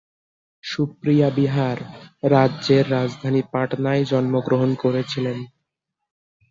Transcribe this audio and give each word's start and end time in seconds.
সুপ্রিয়া 0.63 1.29
বিহার 1.35 1.77
রাজ্যের 2.31 2.85
রাজধানী 2.91 3.41
পাটনায় 3.51 4.03
জন্মগ্রহণ 4.05 4.69
করেছিলেন। 4.75 5.37